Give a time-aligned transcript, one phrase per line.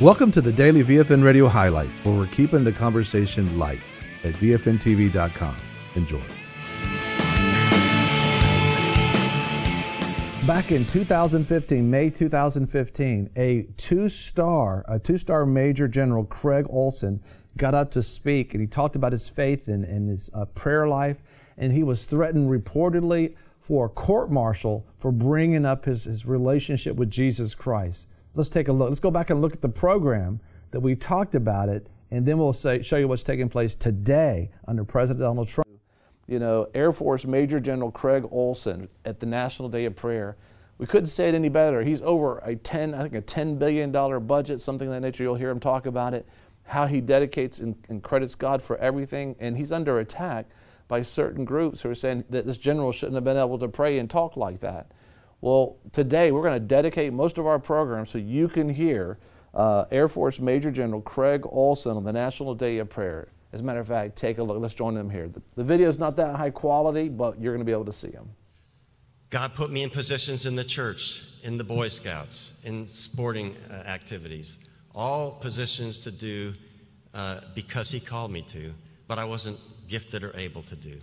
[0.00, 3.80] Welcome to the daily VFN Radio highlights, where we're keeping the conversation light
[4.24, 5.54] at VFNTV.com.
[5.94, 6.22] Enjoy.
[10.46, 17.22] Back in 2015, May 2015, a two-star, a two-star Major General Craig Olson
[17.58, 20.88] got up to speak, and he talked about his faith and, and his uh, prayer
[20.88, 21.22] life,
[21.58, 26.96] and he was threatened reportedly for a court martial for bringing up his, his relationship
[26.96, 28.06] with Jesus Christ.
[28.34, 28.88] Let's take a look.
[28.88, 32.38] Let's go back and look at the program that we talked about it, and then
[32.38, 35.68] we'll say, show you what's taking place today under President Donald Trump.
[36.28, 40.36] You know, Air Force Major General Craig Olson at the National Day of Prayer.
[40.78, 41.82] We couldn't say it any better.
[41.82, 43.90] He's over a 10, I think a $10 billion
[44.26, 45.24] budget, something of that nature.
[45.24, 46.26] You'll hear him talk about it,
[46.62, 49.34] how he dedicates and, and credits God for everything.
[49.40, 50.46] And he's under attack
[50.86, 53.98] by certain groups who are saying that this general shouldn't have been able to pray
[53.98, 54.92] and talk like that.
[55.42, 59.18] Well, today we're going to dedicate most of our program so you can hear
[59.54, 63.28] uh, Air Force Major General Craig Olson on the National Day of Prayer.
[63.52, 64.60] As a matter of fact, take a look.
[64.60, 65.28] Let's join them here.
[65.28, 67.92] The, the video is not that high quality, but you're going to be able to
[67.92, 68.28] see them.
[69.30, 73.74] God put me in positions in the church, in the Boy Scouts, in sporting uh,
[73.86, 74.58] activities,
[74.94, 76.52] all positions to do
[77.14, 78.74] uh, because He called me to,
[79.08, 80.98] but I wasn't gifted or able to do.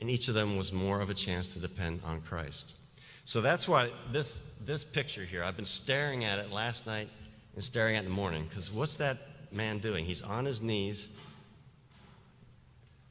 [0.00, 2.74] And each of them was more of a chance to depend on Christ.
[3.24, 7.08] So that's why this, this picture here, I've been staring at it last night
[7.54, 9.18] and staring at it in the morning, because what's that
[9.52, 10.04] man doing?
[10.04, 11.08] He's on his knees,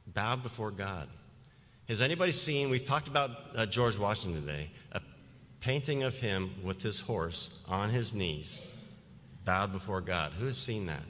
[0.06, 1.08] bowed before God.
[1.88, 5.00] Has anybody seen, we talked about uh, George Washington today, a
[5.60, 8.60] painting of him with his horse on his knees,
[9.44, 10.32] bowed before God.
[10.38, 11.02] Who has seen that?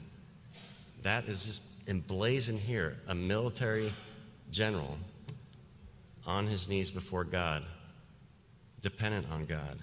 [1.03, 3.93] That is just emblazoned here, a military
[4.51, 4.97] general
[6.25, 7.63] on his knees before God
[8.81, 9.79] dependent on God.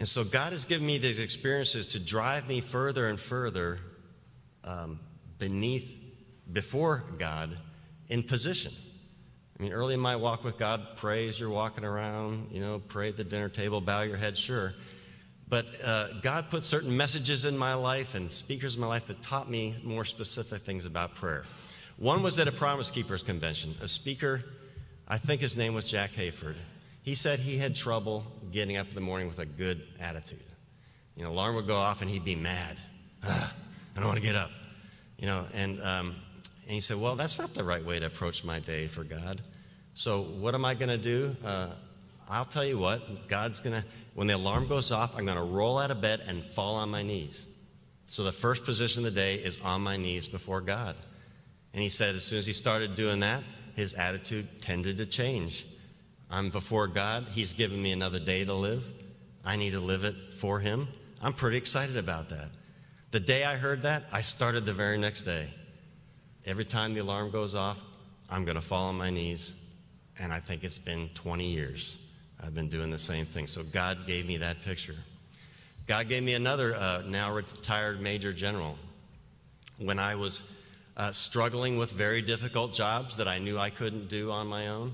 [0.00, 3.80] And so God has given me these experiences to drive me further and further
[4.64, 5.00] um,
[5.38, 5.88] beneath,
[6.52, 7.56] before God
[8.08, 8.72] in position.
[9.58, 12.80] I mean, early in my walk with God, pray as you're walking around, you know,
[12.86, 14.74] pray at the dinner table, bow your head, sure.
[15.48, 19.20] But uh, God put certain messages in my life and speakers in my life that
[19.22, 21.44] taught me more specific things about prayer.
[21.96, 23.74] One was at a Promise Keepers convention.
[23.80, 24.44] A speaker,
[25.08, 26.54] I think his name was Jack Hayford,
[27.08, 30.44] he said he had trouble getting up in the morning with a good attitude.
[31.16, 32.76] You know, alarm would go off and he'd be mad.
[33.22, 33.50] I
[33.96, 34.50] don't want to get up.
[35.16, 36.16] You know, and, um,
[36.64, 39.40] and he said, well, that's not the right way to approach my day for God.
[39.94, 41.34] So what am I going to do?
[41.42, 41.70] Uh,
[42.28, 45.42] I'll tell you what, God's going to, when the alarm goes off, I'm going to
[45.42, 47.48] roll out of bed and fall on my knees.
[48.06, 50.94] So the first position of the day is on my knees before God.
[51.72, 53.44] And he said, as soon as he started doing that,
[53.76, 55.64] his attitude tended to change.
[56.30, 57.26] I'm before God.
[57.32, 58.84] He's given me another day to live.
[59.44, 60.88] I need to live it for Him.
[61.22, 62.50] I'm pretty excited about that.
[63.10, 65.48] The day I heard that, I started the very next day.
[66.44, 67.78] Every time the alarm goes off,
[68.28, 69.54] I'm going to fall on my knees.
[70.18, 71.98] And I think it's been 20 years.
[72.42, 73.46] I've been doing the same thing.
[73.46, 74.96] So God gave me that picture.
[75.86, 78.76] God gave me another uh, now retired major general.
[79.78, 80.42] When I was
[80.96, 84.92] uh, struggling with very difficult jobs that I knew I couldn't do on my own,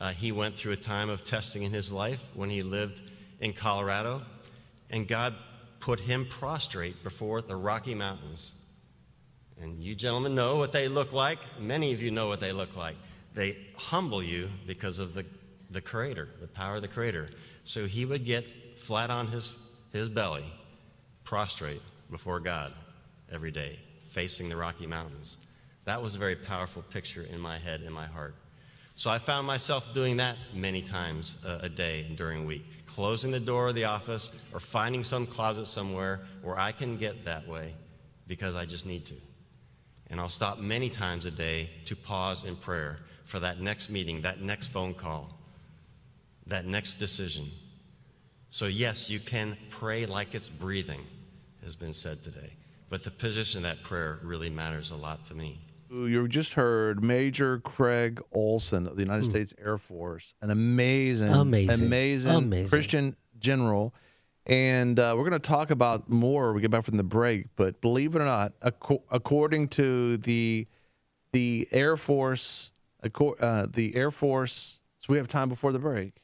[0.00, 3.02] uh, he went through a time of testing in his life when he lived
[3.40, 4.22] in Colorado,
[4.90, 5.34] and God
[5.78, 8.54] put him prostrate before the Rocky Mountains.
[9.60, 11.38] And you gentlemen know what they look like.
[11.58, 12.96] Many of you know what they look like.
[13.34, 15.24] They humble you because of the,
[15.70, 17.28] the Creator, the power of the Creator.
[17.64, 19.56] So he would get flat on his,
[19.92, 20.44] his belly,
[21.24, 22.72] prostrate before God
[23.30, 23.78] every day,
[24.10, 25.36] facing the Rocky Mountains.
[25.84, 28.34] That was a very powerful picture in my head, in my heart.
[29.00, 33.30] So I found myself doing that many times a, a day during a week, closing
[33.30, 37.48] the door of the office or finding some closet somewhere where I can get that
[37.48, 37.72] way
[38.26, 39.14] because I just need to.
[40.10, 44.20] And I'll stop many times a day to pause in prayer for that next meeting,
[44.20, 45.34] that next phone call,
[46.46, 47.50] that next decision.
[48.50, 51.00] So, yes, you can pray like it's breathing,
[51.64, 52.52] has been said today.
[52.90, 55.58] But the position of that prayer really matters a lot to me.
[55.90, 59.30] You just heard Major Craig Olson of the United mm.
[59.30, 62.68] States Air Force, an amazing, amazing, amazing, amazing.
[62.68, 63.92] Christian general.
[64.46, 67.46] And uh, we're going to talk about more we get back from the break.
[67.56, 70.68] But believe it or not, ac- according to the
[71.32, 72.70] the Air Force,
[73.02, 74.80] uh, the Air Force.
[74.98, 76.14] So we have time before the break.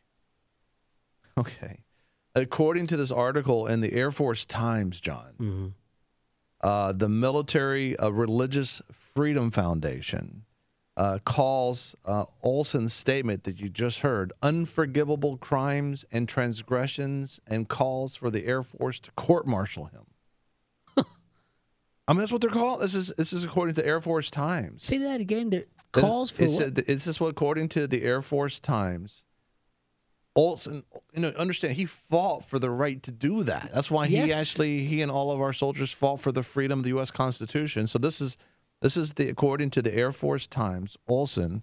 [1.36, 1.80] Okay,
[2.36, 5.32] according to this article in the Air Force Times, John.
[5.40, 5.66] Mm-hmm
[6.66, 10.42] uh, the Military uh, Religious Freedom Foundation
[10.96, 18.16] uh, calls uh, Olson's statement that you just heard unforgivable crimes and transgressions and calls
[18.16, 20.06] for the Air Force to court martial him.
[22.08, 22.80] I mean, that's what they're called.
[22.80, 24.84] This is this is according to Air Force Times.
[24.84, 25.50] Say that again.
[25.50, 26.78] The calls for it's, what?
[26.88, 29.24] It's this what according to the Air Force Times.
[30.36, 30.84] Olson,
[31.14, 33.70] you know, understand he fought for the right to do that.
[33.74, 34.30] That's why he Yes.
[34.32, 37.10] actually he and all of our soldiers fought for the freedom of the U.S.
[37.10, 37.86] Constitution.
[37.86, 38.36] So this is
[38.82, 40.96] this is the according to the Air Force Times.
[41.08, 41.62] Olson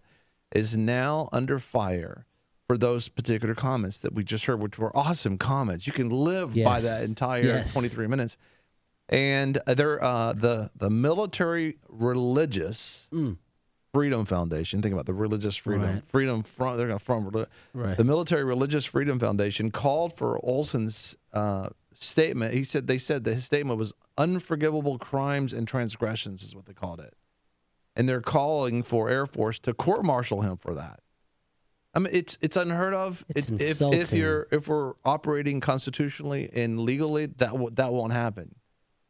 [0.51, 2.25] is now under fire
[2.67, 5.85] for those particular comments that we just heard, which were awesome comments.
[5.85, 7.73] You can live by that entire Yes.
[7.73, 8.37] 23 minutes.
[9.09, 13.07] And they're uh, the the military religious
[13.93, 14.81] Freedom Foundation.
[14.81, 16.05] Think about the religious freedom, Right.
[16.07, 17.95] freedom from they're going to from reli- Right.
[17.95, 22.55] the military religious freedom foundation called for Olson's uh, statement.
[22.55, 26.73] He said they said that his statement was unforgivable crimes and transgressions is what they
[26.73, 27.13] called it,
[27.95, 30.99] and they're calling for Air Force to court martial him for that.
[31.93, 33.23] I mean, it's it's unheard of.
[33.29, 38.13] It's It- if if you're if we're operating constitutionally and legally, that w- that won't
[38.13, 38.55] happen.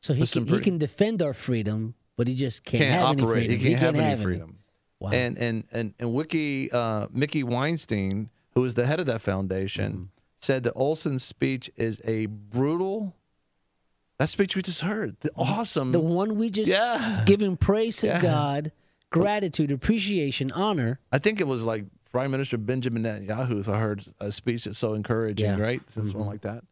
[0.01, 3.45] so he can, he can defend our freedom, but he just can't, Can't have operate.
[3.45, 3.79] any He freedom.
[3.79, 4.57] can't, have any freedom.
[5.03, 5.11] Wow.
[5.11, 9.91] And and and and Wiki uh, Mickey Weinstein, who is the head of that foundation,
[9.93, 10.03] Mm-hmm.
[10.41, 13.13] said that Olson's speech is a brutal.
[14.19, 15.91] That speech we just heard, the awesome.
[15.91, 17.23] the one we just Yeah.
[17.25, 18.21] giving praise to Yeah.
[18.21, 18.71] God,
[19.09, 20.99] gratitude, appreciation, honor.
[21.11, 23.67] I think it was like Prime Minister Benjamin Netanyahu.
[23.67, 25.53] I heard a speech that's so encouraging, Yeah.
[25.53, 25.61] Mm-hmm.
[25.61, 25.81] right?
[25.91, 26.63] Something like that.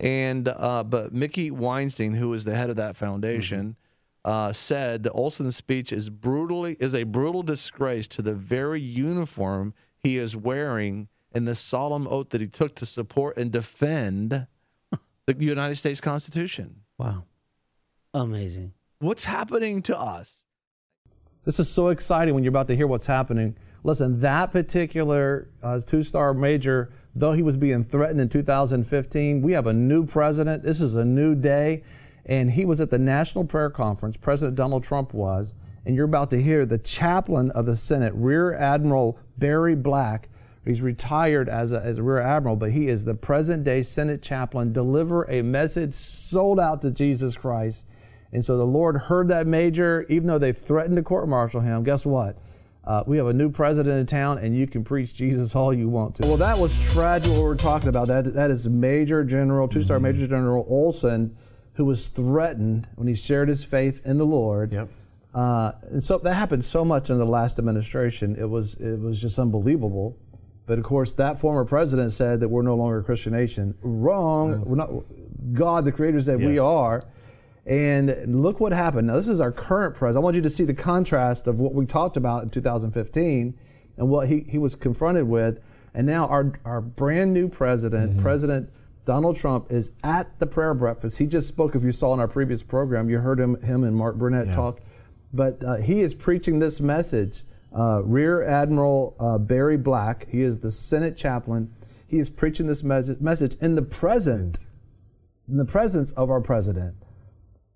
[0.00, 3.85] And uh, but Mickey Weinstein, who is the head of that foundation, Mm-hmm.
[4.26, 9.72] Uh, said that Olson's speech is brutally is a brutal disgrace to the very uniform
[9.96, 14.48] he is wearing and the solemn oath that he took to support and defend
[15.26, 16.82] the United States Constitution.
[16.98, 17.22] Wow.
[18.12, 18.72] Amazing.
[18.98, 20.42] What's happening to us?
[21.44, 23.56] This is so exciting when you're about to hear what's happening.
[23.84, 29.52] Listen, that particular uh, two star major, though he was being threatened in 2015, we
[29.52, 30.64] have a new president.
[30.64, 31.84] This is a new day.
[32.26, 35.54] And he was at the National Prayer Conference, President Donald Trump was.
[35.86, 40.28] And you're about to hear the chaplain of the Senate, Rear Admiral Barry Black.
[40.64, 44.20] He's retired as a, as a Rear Admiral, but he is the present day Senate
[44.20, 47.86] chaplain, deliver a message sold out to Jesus Christ.
[48.32, 51.84] And so the Lord heard that major, even though they threatened to court martial him.
[51.84, 52.36] Guess what?
[52.84, 55.88] Uh, we have a new president in town, and you can preach Jesus all you
[55.88, 56.26] want to.
[56.26, 57.32] Well, that was tragic.
[57.32, 61.36] What we're talking about that that is Major General, two-star Major General Olson,
[61.76, 64.72] who was threatened when he shared his faith in the Lord.
[64.72, 64.88] Yep.
[65.34, 68.34] Uh, and so that happened so much in the last administration.
[68.36, 70.16] It was it was just unbelievable.
[70.64, 73.76] But of course, that former president said that we're no longer a Christian nation.
[73.82, 74.64] Wrong.
[74.64, 74.90] We're not.
[75.52, 77.04] God, the Creator, said we are.
[77.66, 79.08] And look what happened.
[79.08, 80.22] Now, this is our current president.
[80.22, 83.58] I want you to see the contrast of what we talked about in 2015
[83.96, 85.58] and what he, he was confronted with.
[85.92, 88.70] And now our, our brand new president, President
[89.06, 91.18] Donald Trump, is at the prayer breakfast.
[91.18, 93.96] He just spoke, if you saw in our previous program, you heard him, him and
[93.96, 94.80] Mark Burnett talk.
[95.32, 97.42] But uh, he is preaching this message.
[97.72, 101.72] Uh, Rear Admiral uh, Barry Black, he is the Senate chaplain.
[102.06, 104.58] He is preaching this mes- message in the present,
[105.48, 106.96] in the presence of our president.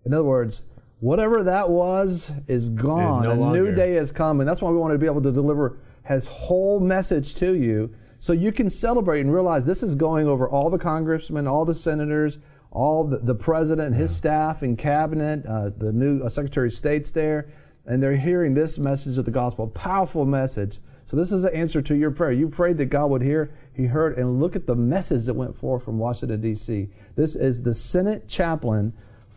[0.04, 0.62] In other words,
[0.98, 3.22] whatever that was is gone.
[3.22, 5.32] no a new day has come, and that's why we want to be able to
[5.32, 10.28] deliver his whole message to you, so you can celebrate and realize this is going
[10.28, 12.36] over all the congressmen, all the senators,
[12.70, 16.74] all the, the president, and his staff and cabinet, uh, the new uh, Secretary of
[16.74, 17.48] State's there,
[17.86, 20.80] and they're hearing this message of the gospel, powerful message.
[21.06, 22.30] So this is an answer to your prayer.
[22.30, 23.54] You prayed that God would hear.
[23.72, 26.90] He heard, and look at the message that went forth from Washington D.C.
[27.16, 28.92] This is the Senate chaplain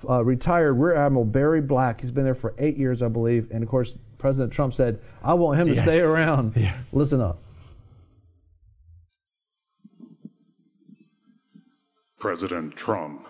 [0.09, 2.01] uh, retired Rear Admiral Barry Black.
[2.01, 3.47] He's been there for eight years, I believe.
[3.49, 6.57] And of course, President Trump said, I want him to stay around.
[6.57, 6.89] Yes.
[6.91, 7.42] Listen up.
[12.23, 13.27] President Trump,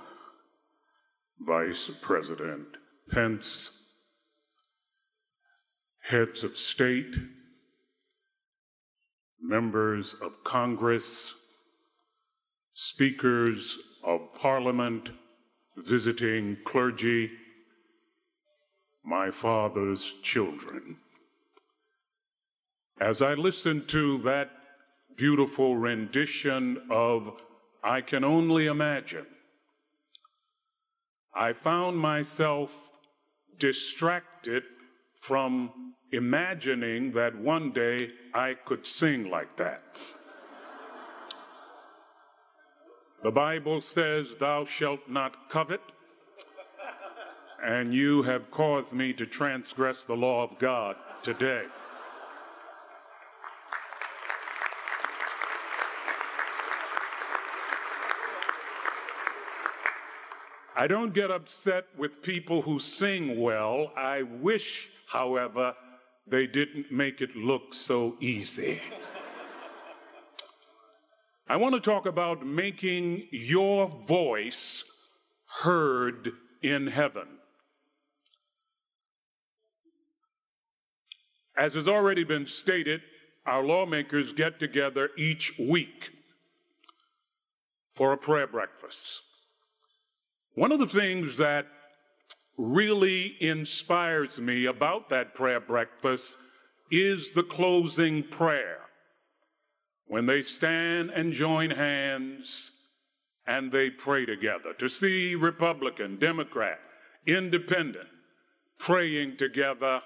[1.40, 2.68] Vice President
[3.10, 3.72] Pence,
[6.00, 7.16] heads of state,
[9.42, 11.34] members of Congress,
[12.76, 15.10] speakers of parliament,
[15.76, 17.32] visiting clergy,
[19.04, 20.98] my father's children.
[23.02, 24.52] As I listened to that
[25.18, 27.42] beautiful rendition of
[27.84, 29.26] I Can Only Imagine,
[31.36, 32.94] I found myself
[33.58, 34.64] distracted
[35.20, 40.02] from imagining that one day I could sing like that.
[43.24, 45.82] The Bible says, Thou shalt not covet,
[47.66, 51.64] and you have caused me to transgress the law of God today.
[60.84, 63.94] I don't get upset with people who sing well.
[63.96, 65.74] I wish, however,
[66.28, 68.82] they didn't make it look so easy.
[71.48, 74.84] I want to talk about making your voice
[75.46, 77.30] heard in heaven.
[81.56, 83.00] As has already been stated,
[83.46, 86.12] our lawmakers get together each week
[87.96, 89.22] for a prayer breakfast.
[90.56, 91.66] One of the things that
[92.58, 96.38] really inspires me about that prayer breakfast
[96.92, 98.80] is the closing prayer.
[100.06, 102.72] When they stand and join hands
[103.48, 104.74] and they pray together.
[104.78, 106.80] To see Republican, Democrat,
[107.26, 108.08] Independent
[108.78, 110.02] praying together,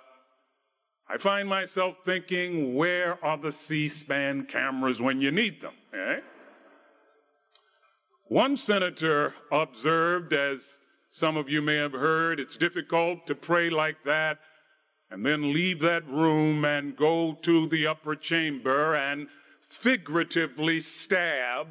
[1.09, 5.73] I find myself thinking, where are the C SPAN cameras when you need them?
[5.93, 6.19] Eh?
[8.29, 10.79] One senator observed, as
[11.10, 14.39] some of you may have heard, it's difficult to pray like that
[15.10, 19.27] and then leave that room and go to the upper chamber and
[19.62, 21.67] figuratively stab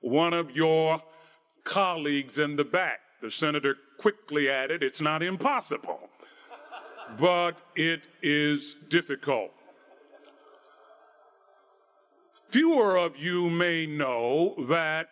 [0.00, 1.00] one of your
[1.62, 2.98] colleagues in the back.
[3.20, 6.10] The senator quickly added, It's not impossible,
[7.20, 9.52] but it is difficult.
[12.50, 15.08] Fewer of you may know that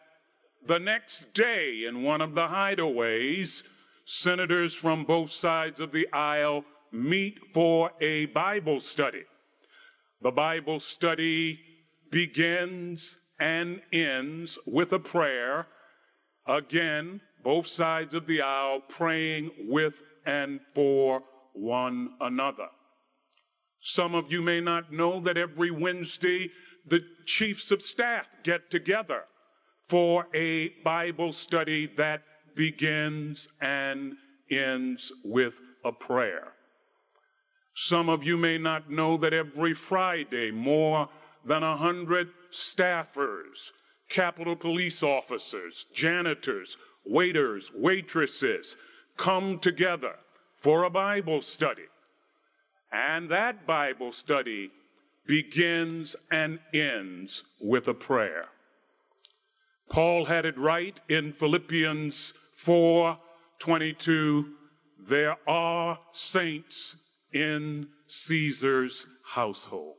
[0.66, 3.62] the next day, in one of the hideaways,
[4.04, 9.24] senators from both sides of the aisle meet for a Bible study.
[10.22, 11.60] The Bible study
[12.10, 15.66] begins and ends with a prayer.
[16.46, 21.22] Again, both sides of the aisle praying with and for
[21.54, 22.68] one another.
[23.80, 26.50] Some of you may not know that every Wednesday
[26.86, 29.24] the chiefs of staff get together
[29.90, 32.22] for a Bible study that
[32.54, 34.14] begins and
[34.48, 36.52] ends with a prayer.
[37.74, 41.08] Some of you may not know that every Friday, more
[41.44, 43.72] than a hundred staffers,
[44.08, 48.76] Capitol police officers, janitors, waiters, waitresses
[49.16, 50.14] come together
[50.56, 51.88] for a Bible study.
[52.92, 54.70] And that Bible study
[55.26, 58.46] begins and ends with a prayer.
[59.90, 63.18] Paul had it right in Philippians 4
[63.58, 64.46] 22.
[65.00, 66.96] There are saints
[67.32, 69.96] in Caesar's household.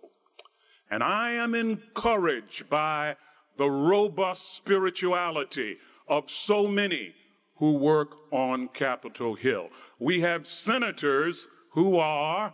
[0.90, 3.18] And I am encouraged by
[3.58, 7.14] the robust spirituality of so many
[7.58, 9.68] who work on Capitol Hill.
[10.00, 12.54] We have senators who are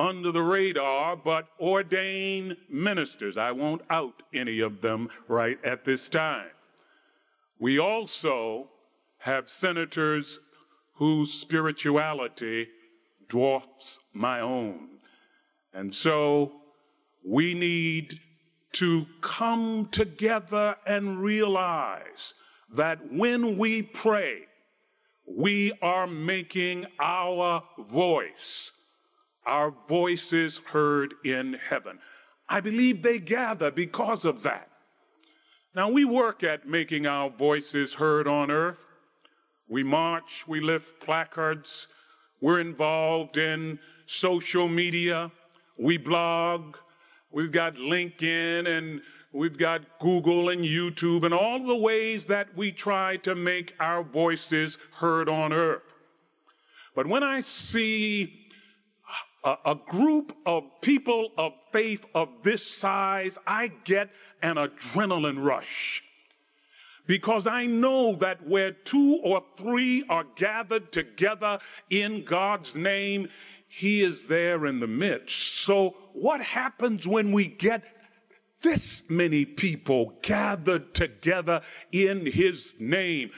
[0.00, 3.36] under the radar, but ordained ministers.
[3.36, 6.50] I won't out any of them right at this time.
[7.58, 8.68] We also
[9.18, 10.40] have senators
[10.94, 12.68] whose spirituality
[13.28, 14.88] dwarfs my own.
[15.74, 16.52] And so
[17.24, 18.18] we need
[18.72, 22.34] to come together and realize
[22.74, 24.42] that when we pray,
[25.26, 28.72] we are making our voice
[29.50, 31.98] our voices heard in heaven.
[32.48, 34.70] I believe they gather because of that.
[35.74, 38.86] Now, we work at making our voices heard on earth.
[39.68, 41.88] We march, we lift placards,
[42.40, 45.30] we're involved in social media,
[45.78, 46.76] we blog,
[47.30, 49.00] we've got LinkedIn and
[49.32, 54.02] we've got Google and YouTube and all the ways that we try to make our
[54.02, 55.82] voices heard on earth.
[56.96, 58.39] But when I see
[59.44, 64.10] a, a group of people of faith of this size, I get
[64.42, 66.02] an adrenaline rush.
[67.06, 73.28] Because I know that where two or three are gathered together in God's name,
[73.68, 75.62] He is there in the midst.
[75.62, 77.82] So, what happens when we get
[78.60, 83.30] this many people gathered together in His name?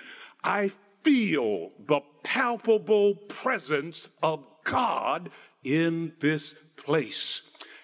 [0.45, 0.71] I
[1.03, 5.31] feel the palpable presence of God
[5.65, 7.43] in this place.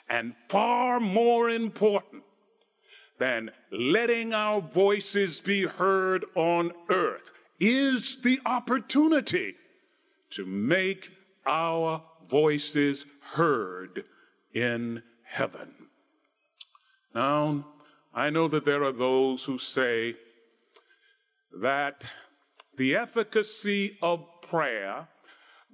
[0.08, 2.22] And far more important
[3.18, 7.30] than letting our voices be heard on earth
[7.60, 9.54] is the opportunity
[10.30, 11.10] to make
[11.46, 14.04] our voices heard
[14.54, 15.74] in heaven.
[17.14, 17.66] Now,
[18.14, 20.14] I know that there are those who say
[21.60, 22.04] that
[22.76, 25.08] the efficacy of prayer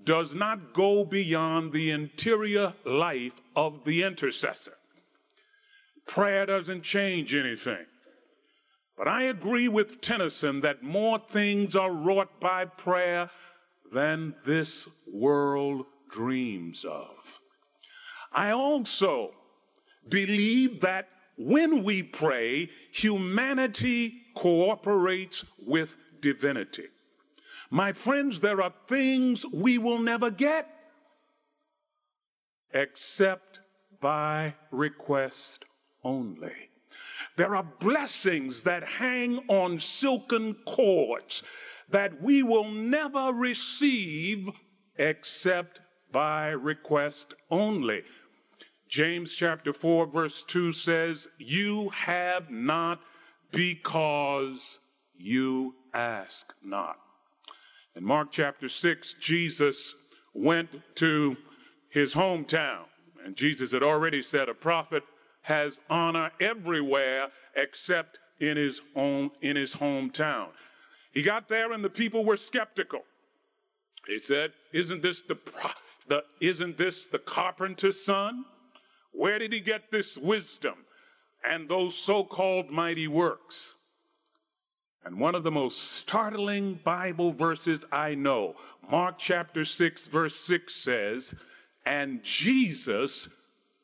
[0.03, 4.75] does not go beyond the interior life of the intercessor.
[6.07, 7.87] Prayer doesn't change anything.
[8.97, 13.31] But I agree with Tennyson that more things are wrought by prayer
[13.93, 17.41] than this world dreams of.
[18.33, 19.33] I also
[20.09, 26.87] believe that when we pray, humanity cooperates with divinity.
[27.75, 30.71] My friends, there are things we will never get
[32.73, 33.59] except
[34.01, 35.65] by request
[36.05, 36.71] only.
[37.37, 41.43] There are blessings that hang on silken cords
[41.89, 44.49] that we will never receive
[44.95, 45.81] except
[46.13, 48.05] by request only.
[48.89, 53.01] James chapter 4, verse 2 says, You have not
[53.51, 54.79] because
[55.17, 56.99] you ask not.
[57.97, 59.95] In Mark chapter 6, Jesus
[60.33, 61.37] went to
[61.91, 62.87] his hometown,
[63.25, 65.05] and Jesus had already said, A prophet
[65.43, 70.49] has honor everywhere except in his own in his hometown.
[71.13, 73.03] He got there and the people were skeptical.
[74.07, 75.39] He said, "Isn't this the,
[76.09, 78.45] the isn't this the carpenter's son?
[79.13, 80.75] Where did he get this wisdom
[81.49, 83.75] and those so-called mighty works?"
[85.05, 88.57] And one of the most startling Bible verses I know,
[88.91, 91.35] Mark chapter 6 verse 6 says,
[91.85, 93.29] "And Jesus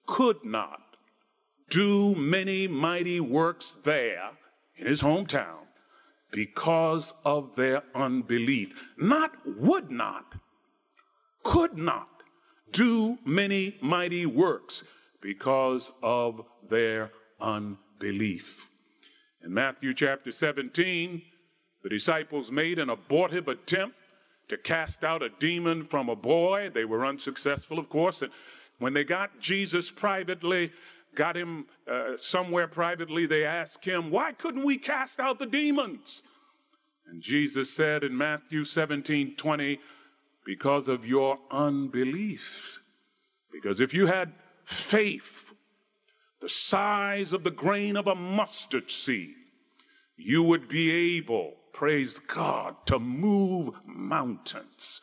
[0.07, 0.97] could not
[1.69, 4.31] do many mighty works there
[4.77, 5.67] in his hometown
[6.33, 8.93] because of their unbelief.
[8.97, 10.35] Not would not,
[11.43, 12.09] could not
[12.73, 14.85] do many mighty works
[15.21, 17.11] because of their
[17.41, 18.70] unbelief.
[19.43, 21.23] In Matthew chapter 17,
[21.83, 23.97] the disciples made an abortive attempt
[24.49, 26.71] to cast out a demon from a boy.
[26.75, 28.21] They were unsuccessful, of course.
[28.21, 28.31] And
[28.79, 30.73] when they got Jesus privately,
[31.15, 36.23] got him uh, somewhere privately, they asked him, Why couldn't we cast out the demons?
[37.07, 39.81] And Jesus said in Matthew 17 20,
[40.45, 42.81] Because of your unbelief.
[43.50, 44.33] Because if you had
[44.65, 45.50] faith
[46.41, 49.35] the size of the grain of a mustard seed,
[50.17, 55.00] you would be able, praise God, to move mountains.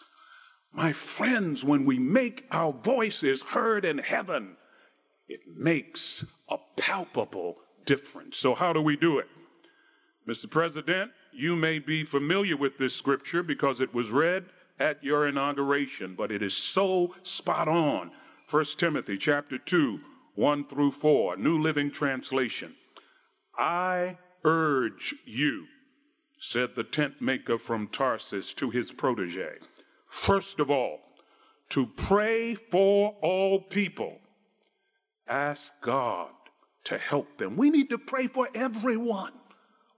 [0.74, 4.58] My friends, when we make our voices heard in heaven,
[5.28, 8.38] it makes a palpable difference.
[8.38, 9.28] So, how do we do it?
[10.28, 10.50] Mr.
[10.50, 14.46] President, you may be familiar with this scripture because it was read
[14.80, 18.12] at your inauguration, but it is so spot on.
[18.50, 20.00] 1 Timothy chapter 2,
[20.38, 22.76] 1 through 4, New Living Translation.
[23.58, 25.66] I urge you,
[26.38, 29.56] said the tent maker from Tarsus to his protege,
[30.06, 31.00] first of all,
[31.70, 34.20] to pray for all people
[35.28, 36.30] ask God
[36.84, 37.58] to help them.
[37.58, 39.34] We need to pray for everyone,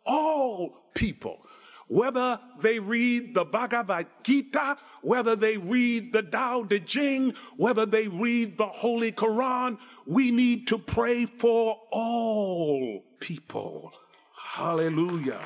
[0.06, 1.42] all people,
[1.90, 8.08] whether they read the Bhagavad Gita, whether they read the Tao Te Ching, whether they
[8.08, 13.92] read the Holy Quran, we need to pray for all people.
[14.38, 15.42] Hallelujah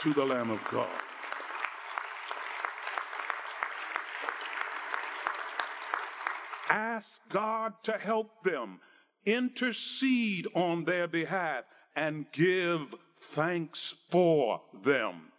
[0.00, 0.88] to the Lamb of God.
[6.68, 8.80] Ask God to help them
[9.24, 11.64] intercede on their behalf,
[11.96, 15.32] and give thanks for them.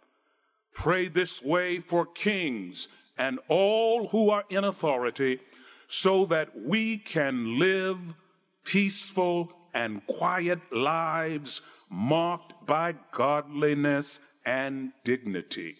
[0.74, 5.40] Pray this way for kings and all who are in authority,
[5.88, 7.98] so that we can live
[8.64, 15.76] peaceful and quiet lives marked by godliness and dignity.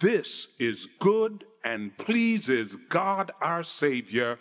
[0.00, 4.38] This is good and pleases God our Savior,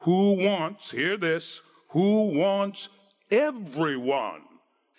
[0.00, 2.88] who wants, hear this, who wants
[3.30, 4.42] everyone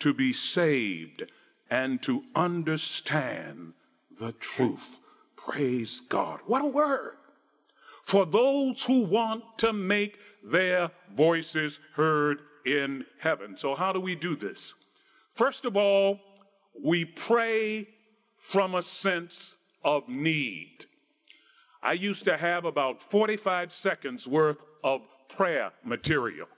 [0.00, 1.22] to be saved
[1.70, 3.72] and to understand
[4.18, 5.00] the truth.
[5.36, 6.40] Praise God.
[6.46, 7.16] What a word.
[8.04, 13.56] For those who want to make their voices heard in heaven.
[13.56, 14.74] So, how do we do this?
[15.34, 16.20] First of all,
[16.82, 17.88] we pray
[18.36, 20.86] from a sense of need.
[21.82, 26.48] I used to have about 45 seconds worth of prayer material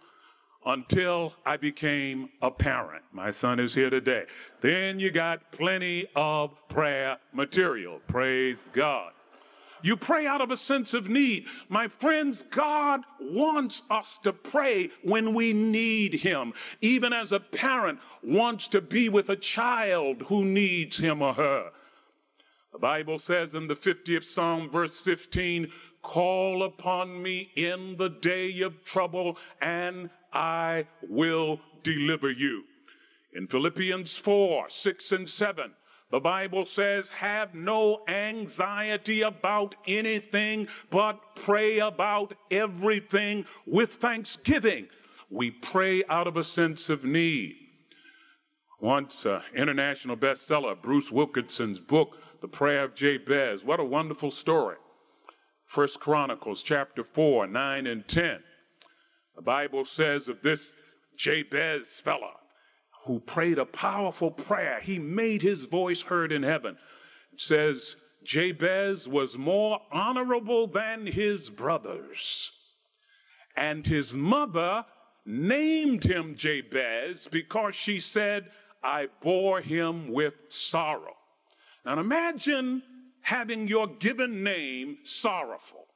[0.66, 3.05] until I became a parent.
[3.12, 4.24] My son is here today.
[4.61, 8.00] Then you got plenty of prayer material.
[8.09, 9.12] Praise God.
[9.83, 11.46] You pray out of a sense of need.
[11.68, 16.55] My friends, God wants us to pray when we need Him.
[16.81, 21.70] Even as a parent wants to be with a child who needs him or her.
[22.72, 25.70] The Bible says in the 50th Psalm, verse 15,
[26.02, 32.65] Call upon me in the day of trouble, and I will deliver you.
[33.35, 35.73] In Philippians 4 6 and 7,
[36.11, 44.89] the Bible says, Have no anxiety about anything, but pray about everything with thanksgiving.
[45.31, 47.57] We pray out of a sense of need.
[48.81, 53.65] Once uh, international bestseller, Bruce Wilkinson's book, The Prayer of Jabez.
[53.65, 54.77] What a wonderful story.
[55.65, 58.39] First Chronicles chapter 4, 9 and 10.
[59.37, 60.75] The Bible says of this
[61.16, 62.33] Jabez fella
[63.05, 66.77] who prayed a powerful prayer, he made his voice heard in heaven.
[67.33, 72.51] It says, Jabez was more honorable than his brothers.
[73.57, 74.85] And his mother
[75.25, 78.51] named him Jabez because she said,
[78.83, 81.14] I bore him with sorrow.
[81.85, 82.83] Now imagine
[83.22, 85.87] having your given name sorrowful.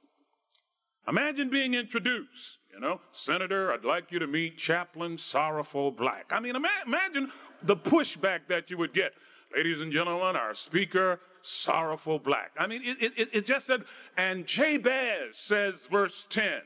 [1.08, 6.26] Imagine being introduced, you know, Senator, I'd like you to meet Chaplain Sorrowful Black.
[6.30, 7.30] I mean, ima- imagine
[7.62, 9.12] the pushback that you would get.
[9.56, 12.52] Ladies and gentlemen, our speaker, Sorrowful Black.
[12.58, 13.84] I mean, it, it, it just said,
[14.16, 16.60] and Jabez says, verse 10,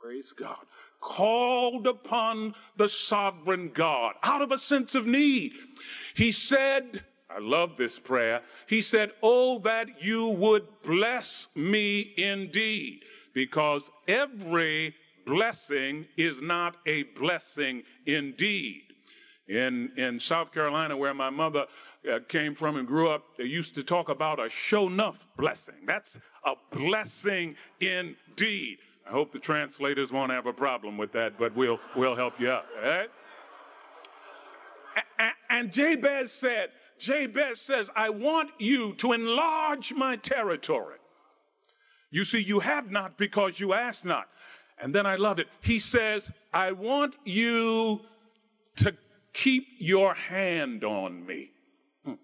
[0.00, 0.66] praise God,
[1.00, 5.52] called upon the sovereign God out of a sense of need.
[6.14, 7.02] He said,
[7.34, 8.42] I love this prayer.
[8.66, 13.02] He said, Oh, that you would bless me indeed,
[13.34, 14.94] because every
[15.26, 18.82] blessing is not a blessing indeed.
[19.48, 21.66] In, in South Carolina, where my mother
[22.10, 25.74] uh, came from and grew up, they used to talk about a show enough blessing.
[25.86, 28.78] That's a blessing indeed.
[29.08, 32.50] I hope the translators won't have a problem with that, but we'll, we'll help you
[32.50, 32.66] out.
[35.50, 40.99] And Jabez said, Jabez says, I want you to enlarge my territory.
[42.10, 44.28] You see, you have not because you ask not.
[44.78, 45.48] And then I love it.
[45.60, 48.00] He says, I want you
[48.76, 48.94] to
[49.32, 51.50] keep your hand on me.
[52.04, 52.14] Hmm.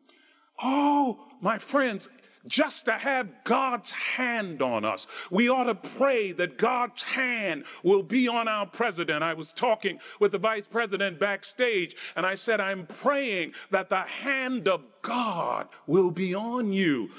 [0.63, 2.09] Oh, my friends,
[2.47, 5.07] just to have God's hand on us.
[5.31, 9.23] We ought to pray that God's hand will be on our president.
[9.23, 14.03] I was talking with the vice president backstage, and I said, I'm praying that the
[14.03, 17.11] hand of God will be on you.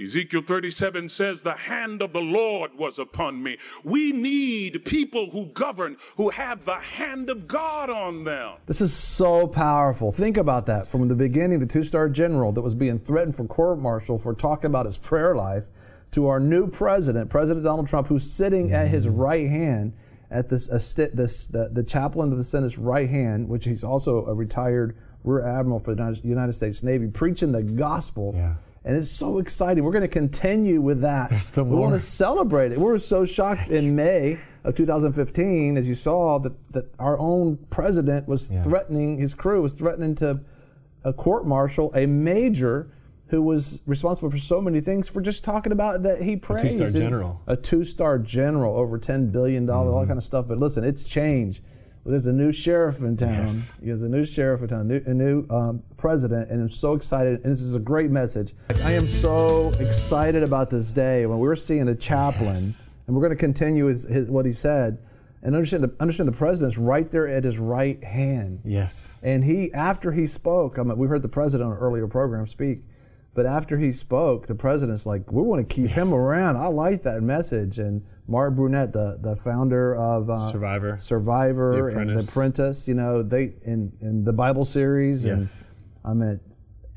[0.00, 3.58] Ezekiel 37 says, The hand of the Lord was upon me.
[3.84, 8.54] We need people who govern, who have the hand of God on them.
[8.66, 10.10] This is so powerful.
[10.10, 10.88] Think about that.
[10.88, 14.34] From the beginning, the two star general that was being threatened for court martial for
[14.34, 15.66] talking about his prayer life
[16.12, 19.18] to our new president, President Donald Trump, who's sitting at his mm-hmm.
[19.18, 19.92] right hand
[20.30, 24.34] at this, this the, the chaplain of the Senate's right hand, which he's also a
[24.34, 28.32] retired rear admiral for the United States Navy, preaching the gospel.
[28.34, 28.54] Yeah.
[28.84, 29.84] And it's so exciting.
[29.84, 31.30] We're going to continue with that.
[31.30, 31.76] There's still more.
[31.76, 32.78] we want to celebrate it.
[32.78, 37.58] We were so shocked in May of 2015, as you saw, that, that our own
[37.70, 38.62] president was Yeah.
[38.62, 40.40] threatening, his crew was threatening to
[41.04, 42.88] a court martial a major
[43.28, 46.78] who was responsible for so many things for just talking about that he praised.
[46.78, 47.40] two-star general.
[47.46, 50.00] A two star general, over $10 billion, all Mm-hmm.
[50.00, 50.46] that kind of stuff.
[50.48, 51.08] But listen, it's
[52.04, 52.14] changed.
[52.14, 53.46] There's a new sheriff in town.
[53.46, 53.80] Yes.
[53.82, 57.40] There's a new sheriff in town, new, a new um, president, and I'm so excited.
[57.42, 58.54] And this is a great message.
[58.84, 62.74] I am so excited about this day when we're seeing a chaplain,
[63.06, 64.98] and we're going to continue his, his, what he said,
[65.42, 68.60] and understand the, understand the president's right there at his right hand.
[68.64, 69.18] Yes.
[69.22, 72.46] And he, after he spoke, I mean, we heard the president on an earlier program
[72.46, 72.84] speak,
[73.34, 76.56] but after he spoke, the president's like, we want to keep him around.
[76.58, 77.78] I like that message.
[77.78, 80.96] And Mark Burnett, the, the founder of uh, Survivor.
[80.98, 82.88] Survivor, The and The Apprentice.
[82.88, 85.70] You know, they in in the Bible series, Yes.
[86.02, 86.38] and I met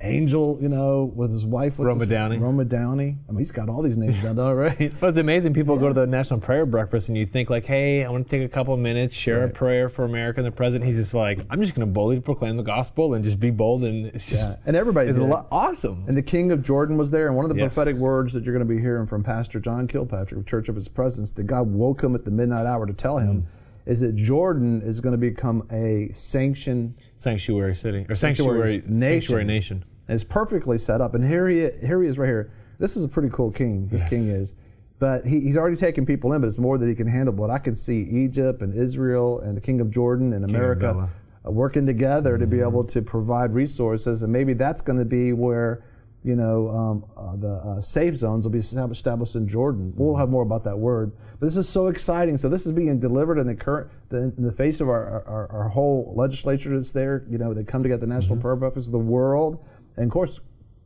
[0.06, 2.38] Angel, you know, with his wife, Roma his- Downey.
[2.38, 3.18] Roma Downey.
[3.28, 4.94] I mean, he's got all these names down, all right.
[5.02, 5.54] Well, it's amazing.
[5.54, 8.38] People go to the National Prayer Breakfast and you think like, hey, I want to
[8.38, 10.88] take a couple of minutes, share a prayer for America and the president.
[10.88, 13.84] He's just like, I'm just going to boldly proclaim the gospel and just be bold
[13.84, 16.04] and it's just Yeah, and everybody it's a lot awesome.
[16.08, 17.74] And the King of Jordan was there, and one of the Yes.
[17.74, 20.76] prophetic words that you're going to be hearing from Pastor John Kilpatrick of Church of
[20.76, 23.92] His Presence, that God woke him at the midnight hour to tell him, Mm.
[23.92, 29.00] is that Jordan is going to become a sanctioned sanctuary city or Sanctuary sanctuary nation.
[29.00, 29.84] sanctuary nation.
[30.08, 31.16] And it's perfectly set up.
[31.16, 32.52] And here he here he is right here.
[32.78, 33.88] This is a pretty cool king.
[33.88, 34.10] This Yes.
[34.10, 34.54] king is.
[34.98, 37.34] But he, he's already taken people in, but it's more that he can handle.
[37.34, 41.10] But I can see Egypt and Israel and the king of Jordan and America
[41.46, 44.24] uh, working together to be able to provide resources.
[44.24, 45.84] And maybe that's going to be where,
[46.24, 49.92] you know, um, uh, the uh, safe zones will be established in Jordan.
[49.98, 51.12] We'll have more about that word.
[51.40, 52.38] But this is so exciting.
[52.38, 55.52] So this is being delivered in the current, the, in the face of our, our,
[55.52, 57.26] our whole legislature that's there.
[57.30, 60.40] You know, they come together, the National Prayer Breakfast, the world, and of course,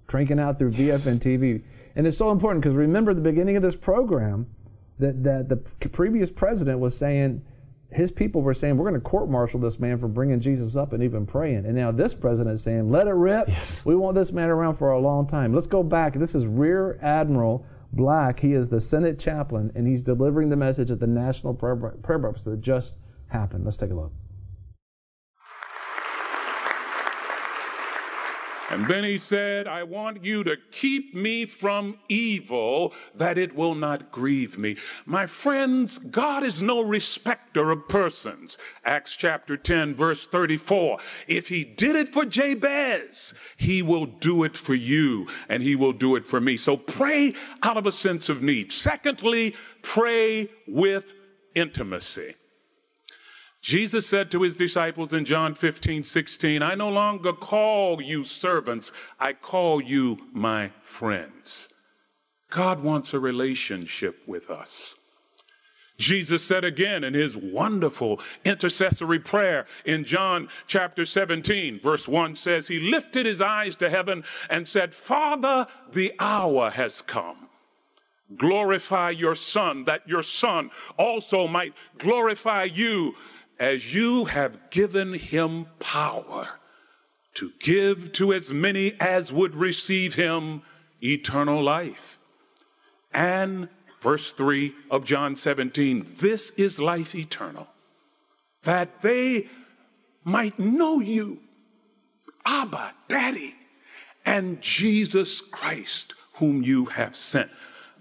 [0.08, 1.64] cranking out through VFN TV.
[1.96, 4.48] And it's so important because remember the beginning of this program
[5.00, 7.44] that, that the previous president was saying
[7.92, 10.94] his people were saying, we're going to court martial this man for bringing Jesus up
[10.94, 11.66] and even praying.
[11.66, 13.50] And now this president is saying, let it rip.
[13.86, 15.54] We want this man around for a long time.
[15.54, 16.14] Let's go back.
[16.14, 18.42] This is Rear Admiral Black.
[18.42, 22.20] He is the Senate chaplain, and he's delivering the message at the National Prayer, prayer
[22.20, 22.96] Breakfast that just
[23.28, 23.66] happened.
[23.66, 24.12] Let's take a look.
[28.70, 33.74] And then he said, I want you to keep me from evil that it will
[33.74, 34.78] not grieve me.
[35.08, 38.60] My friends, God is no respecter of persons.
[38.86, 41.00] Acts chapter 10, verse 34.
[41.28, 45.94] If he did it for Jabez, he will do it for you and he will
[45.94, 46.56] do it for me.
[46.56, 48.72] So pray out of a sense of need.
[48.72, 51.16] Secondly, pray with
[51.56, 52.36] intimacy.
[53.70, 58.92] Jesus said to his disciples in John 15, 16, I no longer call you servants,
[59.20, 61.70] I call you my friends.
[62.50, 64.96] God wants a relationship with us.
[66.00, 72.68] Jesus said again in his wonderful intercessory prayer in John chapter 17, verse 1 says,
[72.68, 77.50] He lifted his eyes to heaven and said, Father, the hour has come.
[78.36, 83.14] Glorify your Son, that your Son also might glorify you
[83.60, 86.48] as you have given him power
[87.36, 90.62] to give to as many as would receive him
[91.04, 92.18] eternal life.
[93.14, 93.70] And
[94.02, 97.68] verse 3 of John 17 this is life eternal,
[98.64, 99.48] that they
[100.24, 101.40] might know you,
[102.46, 103.56] Abba, Daddy,
[104.26, 107.50] and Jesus Christ, whom you have sent.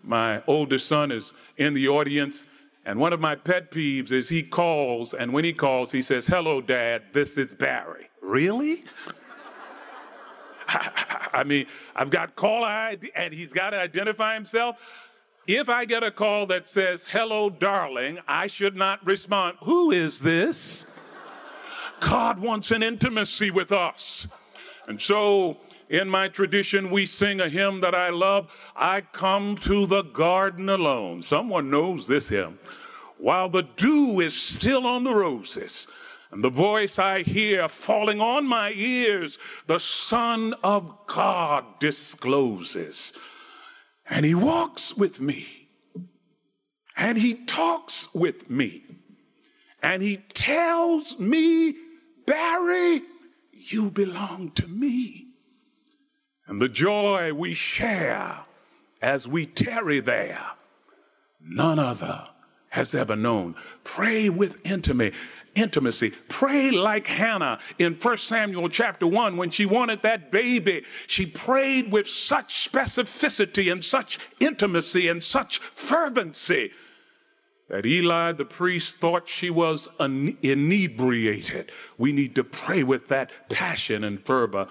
[0.02, 2.44] My oldest son is in the audience.
[2.88, 6.26] And one of my pet peeves is he calls, and when he calls, he says,
[6.26, 8.08] Hello, Dad, this is Barry.
[8.22, 8.84] Really?
[10.68, 14.76] I mean, I've got call ID, and he's got to identify himself.
[15.46, 19.58] If I get a call that says, Hello, darling, I should not respond.
[19.64, 20.86] Who is this?
[22.00, 24.26] God wants an intimacy with us.
[24.86, 25.58] And so,
[25.90, 30.70] in my tradition, we sing a hymn that I love I come to the garden
[30.70, 31.22] alone.
[31.22, 32.58] Someone knows this hymn
[33.18, 35.86] while the dew is still on the roses.
[36.30, 43.14] And the voice I hear falling on my ears, the Son of God discloses.
[44.08, 45.46] And he walks with me.
[46.96, 48.84] And he talks with me.
[49.82, 51.76] And he tells me,
[52.26, 53.02] Barry,
[53.52, 55.28] you belong to me.
[56.46, 58.40] And the joy we share
[59.00, 60.40] as we tarry there,
[61.40, 62.28] none other
[62.70, 63.54] has ever known.
[63.84, 65.16] Pray with intimacy.
[65.54, 66.10] Intimacy.
[66.28, 70.84] Pray like Hannah in 1 Samuel chapter 1 when she wanted that baby.
[71.06, 76.70] She prayed with such specificity and such intimacy and such fervency
[77.68, 81.70] that Eli the priest thought she was inebriated.
[81.98, 84.68] We need to pray with that passion and fervor.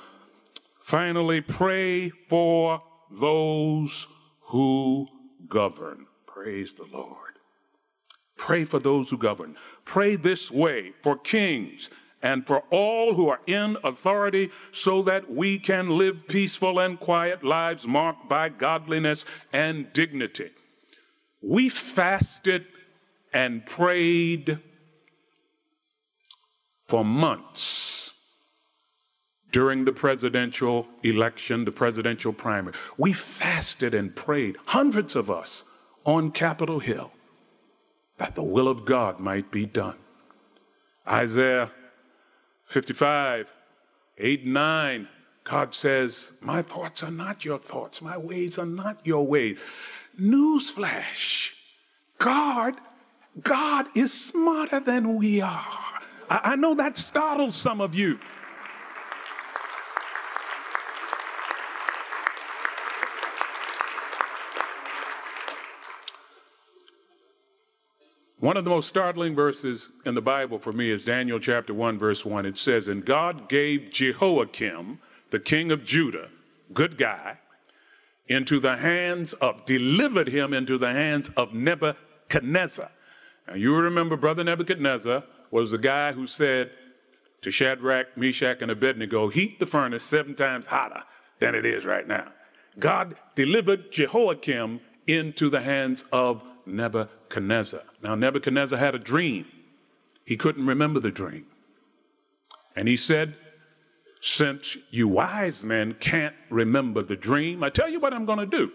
[0.81, 2.81] Finally, pray for
[3.11, 4.07] those
[4.41, 5.07] who
[5.47, 6.07] govern.
[6.25, 7.26] Praise the Lord.
[8.37, 9.57] Pray for those who govern.
[9.83, 11.89] Pray this way for kings
[12.21, 17.43] and for all who are in authority so that we can live peaceful and quiet
[17.43, 20.49] lives marked by godliness and dignity.
[21.41, 22.65] We fasted
[23.33, 24.59] and prayed
[26.87, 28.13] for months
[29.51, 32.75] during the presidential election, the presidential primary.
[32.97, 35.63] We fasted and prayed, hundreds of us,
[36.05, 37.11] on Capitol Hill
[38.17, 39.95] that the will of God might be done.
[41.07, 41.71] Isaiah
[42.65, 43.53] 55,
[44.17, 45.07] 8 and 9,
[45.43, 49.59] God says, My thoughts are not your thoughts, my ways are not your ways.
[50.19, 51.51] Newsflash
[52.17, 52.75] God,
[53.41, 55.67] God is smarter than we are.
[56.29, 58.19] I, I know that startles some of you.
[68.47, 71.99] One of the most startling verses in the Bible for me is Daniel chapter 1,
[71.99, 72.45] verse 1.
[72.45, 74.99] It says, And God gave Jehoiakim,
[75.31, 76.29] the king of Judah,
[76.73, 77.39] good guy,
[78.29, 82.89] into the hands of, delivered him into the hands of Nebuchadnezzar.
[83.49, 86.71] Now you remember, Brother Nebuchadnezzar was the guy who said
[87.41, 91.03] to Shadrach, Meshach, and Abednego, Heat the furnace seven times hotter
[91.39, 92.31] than it is right now.
[92.79, 97.16] God delivered Jehoiakim into the hands of Nebuchadnezzar.
[98.01, 99.45] Now, Nebuchadnezzar had a dream.
[100.25, 101.45] He couldn't remember the dream.
[102.75, 103.35] And he said,
[104.21, 108.45] Since you wise men can't remember the dream, I tell you what I'm going to
[108.45, 108.71] do.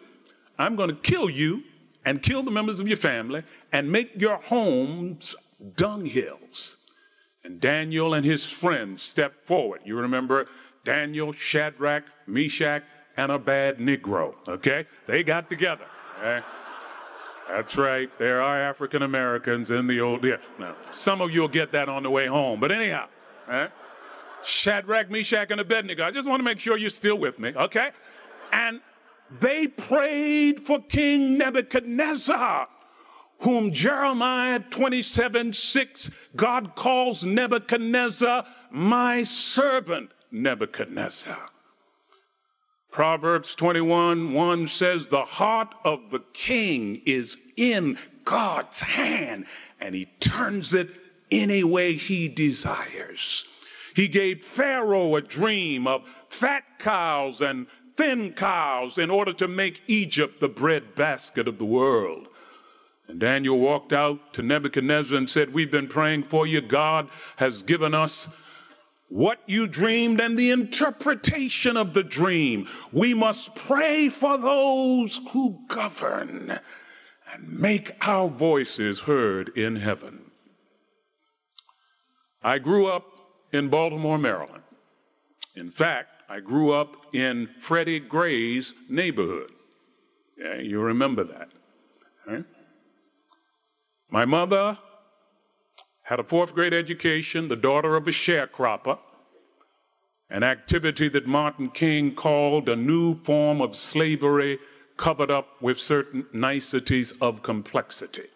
[0.58, 1.62] I'm going to kill you
[2.04, 5.36] and kill the members of your family and make your homes
[5.74, 6.76] dunghills.
[7.44, 9.80] And Daniel and his friends stepped forward.
[9.84, 10.46] You remember
[10.84, 12.82] Daniel, Shadrach, Meshach,
[13.16, 14.34] and a bad Negro.
[14.48, 14.86] Okay?
[15.06, 15.86] They got together.
[16.18, 16.44] Okay?
[17.52, 18.08] That's right.
[18.18, 20.24] There are African Americans in the old.
[20.24, 20.74] Yeah, no.
[20.90, 22.58] Some of you will get that on the way home.
[22.60, 23.08] But anyhow,
[23.46, 23.70] right?
[24.42, 26.02] Shadrach, Meshach, and Abednego.
[26.02, 27.90] I just want to make sure you're still with me, okay?
[28.52, 28.80] And
[29.38, 32.68] they prayed for King Nebuchadnezzar,
[33.40, 41.50] whom Jeremiah 27 6, God calls Nebuchadnezzar my servant Nebuchadnezzar.
[42.92, 49.46] Proverbs 21 1 says, The heart of the king is in God's hand,
[49.80, 50.90] and he turns it
[51.30, 53.46] any way he desires.
[53.96, 59.80] He gave Pharaoh a dream of fat cows and thin cows in order to make
[59.86, 62.28] Egypt the bread basket of the world.
[63.08, 66.60] And Daniel walked out to Nebuchadnezzar and said, We've been praying for you.
[66.60, 68.28] God has given us
[69.12, 72.66] what you dreamed and the interpretation of the dream.
[72.92, 76.58] We must pray for those who govern
[77.30, 80.30] and make our voices heard in heaven.
[82.42, 83.04] I grew up
[83.52, 84.62] in Baltimore, Maryland.
[85.56, 89.52] In fact, I grew up in Freddie Gray's neighborhood.
[90.38, 91.48] Yeah, you remember that.
[92.26, 92.44] Right?
[94.08, 94.78] My mother
[96.12, 98.98] had a fourth grade education, the daughter of a sharecropper,
[100.28, 104.58] an activity that Martin King called a new form of slavery
[104.98, 108.26] covered up with certain niceties of complexity.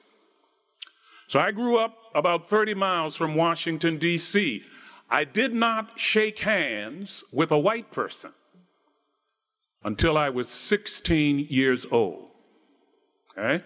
[1.28, 4.62] So I grew up about 30 miles from Washington, D.C.
[5.10, 8.32] I did not shake hands with a white person
[9.84, 12.30] until I was 16 years old.
[13.36, 13.62] Okay?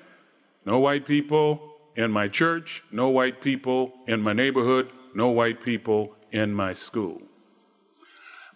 [0.66, 1.69] No white people
[2.00, 7.20] in my church, no white people in my neighborhood, no white people in my school.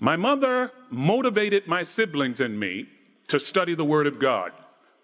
[0.00, 2.86] My mother motivated my siblings and me
[3.28, 4.52] to study the Word of God.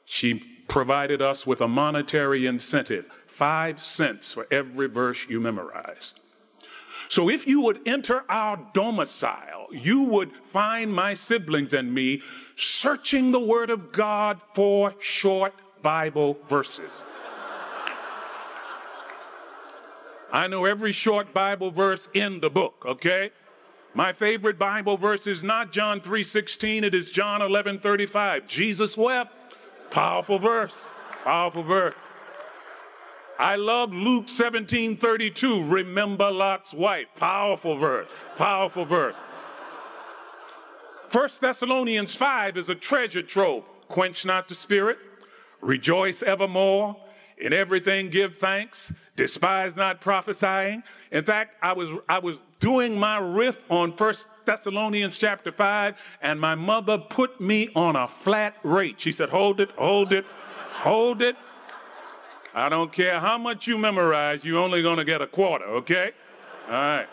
[0.05, 6.21] She provided us with a monetary incentive, five cents for every verse you memorized.
[7.09, 12.23] So if you would enter our domicile, you would find my siblings and me
[12.57, 17.03] searching the Word of God for short Bible verses.
[20.33, 23.31] I know every short Bible verse in the book, okay?
[23.95, 28.47] My favorite Bible verse is not John 3:16, it is John 11:35.
[28.47, 29.35] Jesus wept.
[29.91, 30.95] Powerful verse.
[31.25, 31.95] Powerful verse.
[33.41, 35.65] I love Luke 17:32.
[35.69, 37.09] Remember Lot's wife.
[37.17, 38.09] Powerful verse.
[38.37, 39.17] Powerful verse.
[41.11, 43.65] 1 Thessalonians 5 is a treasure trove.
[43.89, 44.99] Quench not the spirit.
[45.61, 46.97] Rejoice evermore.
[47.41, 48.93] In everything give thanks.
[49.17, 50.83] Despise not prophesying.
[51.11, 56.41] In fact, I was I was doing my riff on First Thessalonians chapter 5, and
[56.41, 59.01] my mother put me on a flat rate.
[59.01, 60.27] She said, Hold it, hold it,
[60.69, 61.37] hold it.
[62.55, 66.11] I don't care how much you memorize, you're only going to get a quarter, okay?
[66.67, 67.07] All right.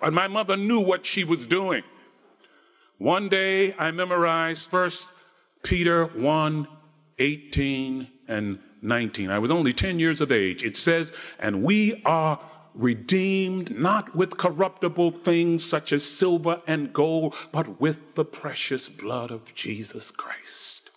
[0.00, 1.82] But my mother knew what she was doing.
[2.98, 5.08] One day I memorized First
[5.62, 6.68] Peter 1
[7.18, 9.30] 18 and 19.
[9.30, 10.62] I was only 10 years of age.
[10.62, 12.40] It says, And we are
[12.74, 19.30] redeemed not with corruptible things such as silver and gold, but with the precious blood
[19.30, 20.90] of Jesus Christ.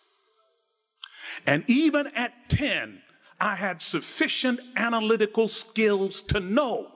[1.45, 3.01] And even at 10,
[3.39, 6.91] I had sufficient analytical skills to know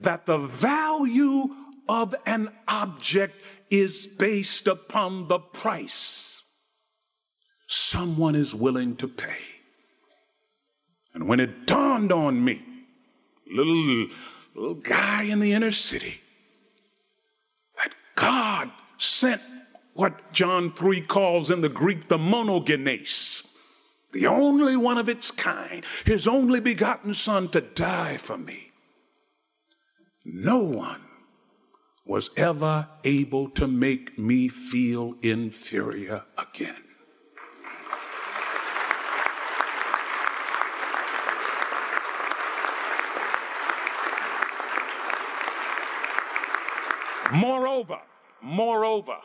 [0.00, 1.48] that the value
[1.88, 3.34] of an object
[3.68, 6.42] is based upon the price
[7.70, 9.38] someone is willing to pay.
[11.14, 12.60] And when it dawned on me,
[13.46, 14.08] little,
[14.56, 16.20] little guy in the inner city,
[17.76, 19.40] that God sent
[19.94, 23.46] what John 3 calls in the Greek the monogenes,
[24.12, 28.72] the only one of its kind, his only begotten son to die for me.
[30.24, 31.02] No one
[32.04, 36.82] was ever able to make me feel inferior again.
[48.42, 49.16] Moreover,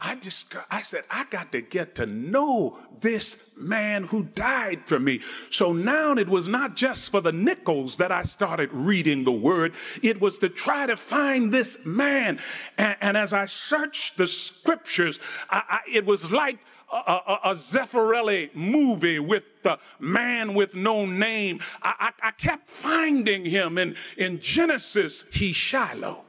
[0.00, 4.98] I just I said I got to get to know this man who died for
[4.98, 5.20] me.
[5.50, 9.72] So now it was not just for the nickels that I started reading the word.
[10.02, 12.38] It was to try to find this man.
[12.76, 16.58] And, and as I searched the scriptures, I, I, it was like
[16.92, 21.60] a, a, a Zeffirelli movie with the man with no name.
[21.82, 26.24] I, I, I kept finding him in, in Genesis, he's Shiloh.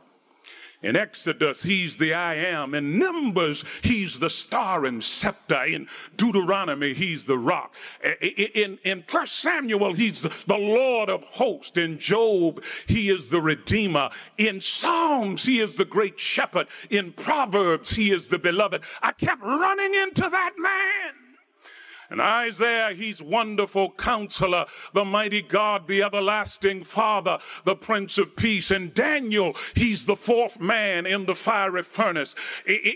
[0.82, 2.74] In Exodus, he's the I am.
[2.74, 5.64] In Numbers, he's the star and scepter.
[5.64, 7.74] In Deuteronomy, he's the rock.
[8.22, 11.78] In, in, First Samuel, he's the Lord of hosts.
[11.78, 14.10] In Job, he is the Redeemer.
[14.38, 16.68] In Psalms, he is the great shepherd.
[16.90, 18.82] In Proverbs, he is the beloved.
[19.02, 21.25] I kept running into that man.
[22.10, 28.72] And Isaiah, he's wonderful counselor, the mighty God, the everlasting Father, the Prince of Peace.
[28.72, 32.36] And Daniel, he's the fourth man in the fiery furnace.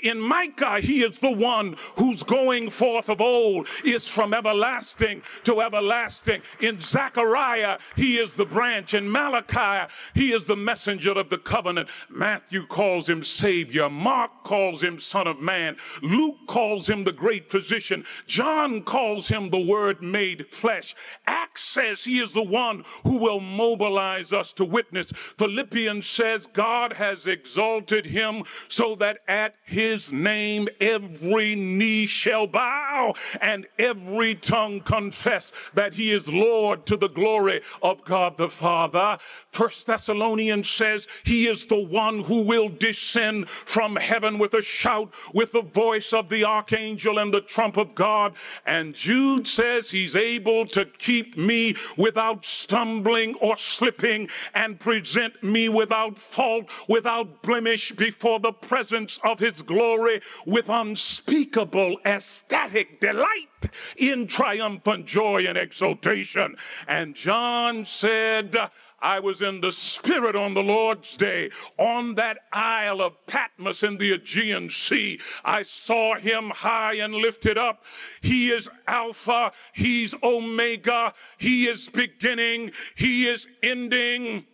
[0.03, 5.62] In Micah, he is the one who's going forth of old, is from everlasting to
[5.62, 6.41] everlasting.
[6.60, 8.93] In Zechariah, he is the branch.
[8.93, 11.89] In Malachi, he is the messenger of the covenant.
[12.10, 13.89] Matthew calls him Savior.
[13.89, 15.78] Mark calls him Son of Man.
[16.01, 18.05] Luke calls him the great physician.
[18.28, 20.93] John calls calls him the Word made flesh.
[21.26, 25.14] Acts says he is the one who will mobilize us to witness.
[25.38, 33.14] Philippians says God has exalted him so that at his name every knee shall bow
[33.39, 39.18] and every tongue confess that he is Lord to the glory of God the Father.
[39.52, 45.14] First Thessalonians says he is the one who will descend from heaven with a shout,
[45.34, 48.34] with the voice of the archangel and the trump of God,
[48.66, 55.44] and and Jude says he's able to keep me without stumbling or slipping and present
[55.44, 63.68] me without fault, without blemish before the presence of his glory with unspeakable ecstatic delight
[63.98, 66.56] in triumphant joy and exultation.
[66.88, 68.56] And John said,
[69.02, 73.97] I was in the Spirit on the Lord's day on that Isle of Patmos in
[73.97, 75.20] the Aegean Sea.
[75.43, 77.84] I saw him high and lifted up.
[78.22, 84.45] He is Alpha, He's Omega, He is beginning, He is ending.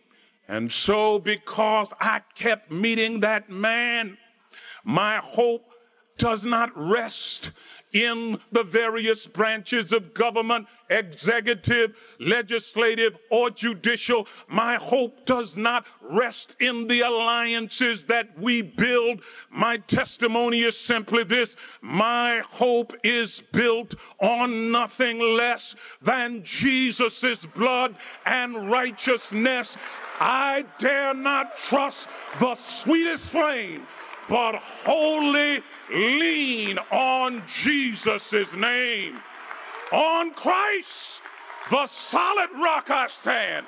[0.48, 4.16] And so, because I kept meeting that man,
[4.84, 5.72] my hope
[6.18, 7.50] does not rest
[7.92, 14.26] in the various branches of government, executive, legislative, or judicial.
[14.48, 19.20] My hope does not rest in the alliances that we build.
[19.50, 21.56] My testimony is simply this.
[21.80, 29.76] My hope is built on nothing less than Jesus' blood and righteousness.
[30.20, 32.08] I dare not trust
[32.38, 33.86] the sweetest flame
[34.28, 39.20] but wholly lean on Jesus' name.
[39.92, 41.22] On Christ,
[41.70, 43.66] the solid rock I stand.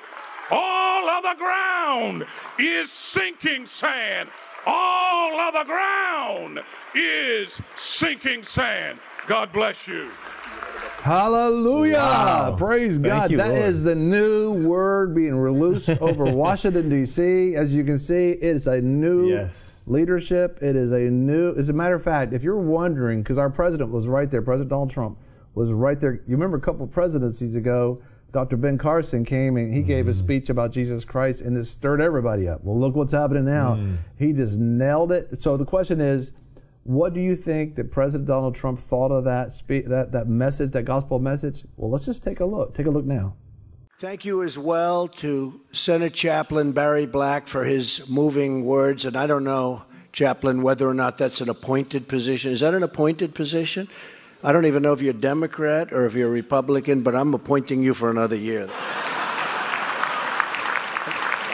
[0.51, 2.25] All other ground
[2.57, 4.29] is sinking sand.
[4.65, 6.59] All other ground
[6.95, 8.99] is sinking sand.
[9.27, 10.09] God bless you.
[10.97, 11.93] Hallelujah.
[11.97, 12.55] Wow.
[12.57, 13.31] Praise Thank God.
[13.31, 13.61] you, That Lord.
[13.61, 17.55] is the new word being released over Washington, D.C.
[17.55, 19.79] As you can see, it is a new Yes.
[19.87, 20.59] leadership.
[20.61, 23.91] It is a new, as a matter of fact, if you're wondering, because our president
[23.91, 25.17] was right there, President Donald Trump
[25.53, 26.13] was right there.
[26.13, 28.57] You remember a couple of presidencies ago, Dr.
[28.57, 30.19] Ben Carson came and he gave a mm-hmm.
[30.19, 32.63] speech about Jesus Christ and this stirred everybody up.
[32.63, 33.75] Well, look what's happening now.
[33.75, 33.97] Mm.
[34.17, 35.41] He just nailed it.
[35.41, 36.31] So the question is,
[36.83, 40.71] what do you think that President Donald Trump thought of that spe- that that message,
[40.71, 41.65] that gospel message?
[41.75, 42.73] Well, let's just take a look.
[42.73, 43.35] Take a look now.
[43.99, 49.03] Thank you as well to Senate Chaplain Barry Black for his moving words.
[49.03, 49.83] And I don't know,
[50.13, 52.53] Chaplain, whether or not that's an appointed position.
[52.53, 53.89] Is that an appointed position?
[54.41, 57.33] I don't even know if you're a Democrat or if you're a Republican, but I'm
[57.33, 58.69] appointing you for another year.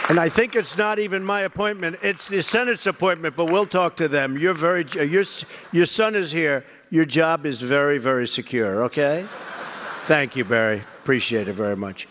[0.07, 3.36] And I think it's not even my appointment; it's the Senate's appointment.
[3.36, 4.38] But we'll talk to them.
[4.38, 5.23] You're very uh, your
[5.71, 6.63] your son is here.
[6.91, 8.83] Your job is very very secure.
[8.83, 9.25] Okay.
[10.05, 10.83] Thank you, Barry.
[11.01, 12.07] Appreciate it very much.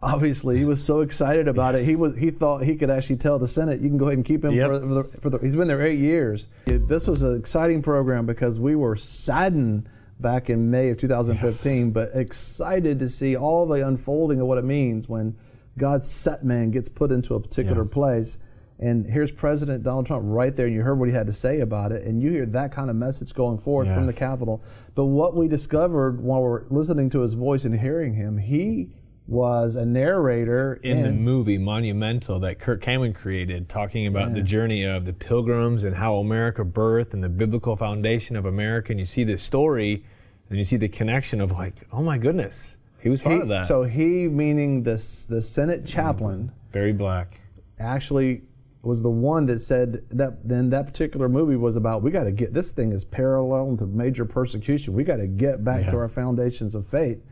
[0.00, 1.84] Obviously, he was so excited about it.
[1.84, 4.24] He was he thought he could actually tell the Senate, "You can go ahead and
[4.24, 4.68] keep him Yep.
[4.70, 6.46] for, for, the, for the." He's been there eight years.
[6.66, 9.88] This was an exciting program because we were saddened
[10.20, 14.64] back in May of 2015, but excited to see all the unfolding of what it
[14.64, 15.34] means when
[15.76, 17.90] God's set man gets put into a particular Yeah.
[17.92, 18.38] place.
[18.80, 21.58] And here's President Donald Trump right there, and you heard what he had to say
[21.58, 24.62] about it, and you hear that kind of message going forward from the Capitol.
[24.94, 28.90] But what we discovered while we're listening to his voice and hearing him, he
[29.28, 34.82] was a narrator in the movie Monumental that Kirk Cameron created, talking about the journey
[34.84, 38.90] of the pilgrims and how America birthed and the biblical foundation of America.
[38.90, 40.02] And you see this story,
[40.48, 43.48] and you see the connection of like, oh my goodness, he was part He- of
[43.48, 43.64] that.
[43.66, 44.94] So he, meaning the
[45.28, 47.38] the Senate chaplain, Barry Black.
[47.78, 48.44] actually
[48.80, 52.30] was the one that said that then that particular movie was about we got to
[52.32, 54.94] get this thing is parallel to major persecution.
[54.94, 57.22] We got to get back to our foundations of faith.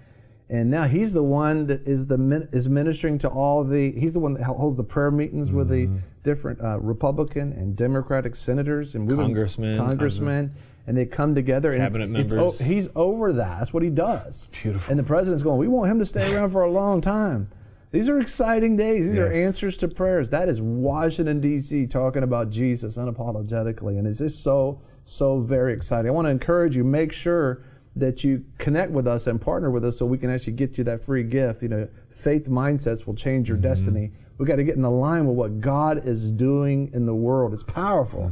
[0.49, 3.91] And now he's the one that is the is ministering to all the.
[3.93, 5.89] He's the one that holds the prayer meetings with the
[6.23, 10.55] different uh, Republican and Democratic senators and Congressmen, congressmen,
[10.87, 12.59] and they come together and it's- Cabinet it's members.
[12.61, 13.59] he's over that.
[13.59, 14.49] That's what he does.
[14.63, 14.89] Beautiful.
[14.91, 15.59] And the president's going.
[15.59, 17.49] We want him to stay around for a long time.
[17.91, 19.07] These are exciting days.
[19.07, 20.31] These are answers to prayers.
[20.31, 21.87] That is Washington D.C.
[21.89, 26.09] talking about Jesus unapologetically, and it's just so so very exciting.
[26.11, 26.85] I want to encourage you.
[26.85, 27.63] Make sure
[27.97, 30.85] that you connect with us and partner with us so we can actually get you
[30.85, 31.63] that free gift.
[31.63, 34.13] You know, faith mindsets will change your destiny.
[34.37, 37.55] We've got to get in line with what God is doing in the world.
[37.55, 38.31] It's powerful.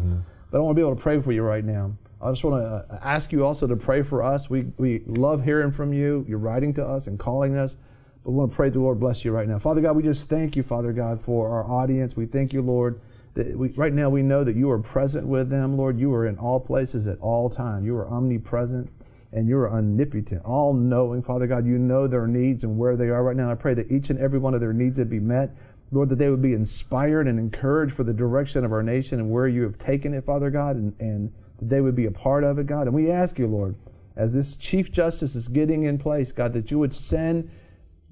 [0.50, 1.96] But I want to be able to pray for you right now.
[2.20, 4.48] I just want to uh, ask you also to pray for us.
[4.48, 6.24] We, we love hearing from you.
[6.28, 7.76] You're writing to us and calling us.
[8.22, 9.58] But we want to pray the Lord bless you right now.
[9.58, 12.16] Father God, we just thank you, Father God, for our audience.
[12.16, 13.00] We thank you, Lord,
[13.34, 15.98] that we, right now we know that you are present with them, Lord.
[15.98, 17.84] You are in all places at all time.
[17.84, 18.90] You are omnipresent
[19.34, 21.20] and you are omnipotent, all knowing.
[21.20, 23.50] Father God, you know their needs and where they are right now.
[23.50, 25.56] And I pray that each and every one of their needs would be met.
[25.90, 29.30] Lord, that they would be inspired and encouraged for the direction of our nation and
[29.30, 32.44] where you have taken it, Father God, and, and that they would be a part
[32.44, 32.86] of it, God.
[32.86, 33.74] And we ask you, Lord,
[34.16, 37.50] as this Chief Justice is getting in place, God, that you would send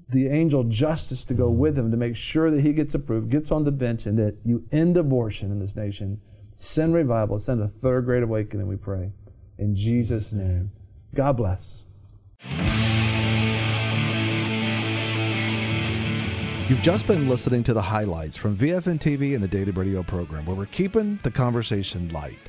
[0.09, 3.49] the angel justice to go with him to make sure that he gets approved, gets
[3.49, 6.21] on the bench, and that you end abortion in this nation.
[6.55, 9.11] Send revival, send a third great awakening, we pray.
[9.57, 10.71] In Jesus' name.
[11.13, 11.83] God bless.
[16.69, 20.45] You've just been listening to the highlights from VFN TV and the Data Radio program,
[20.45, 22.39] where we're keeping the conversation light.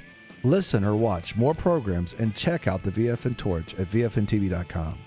[0.45, 4.99] Listen or watch more programs and check out the VFN Torch at VFNTV.com.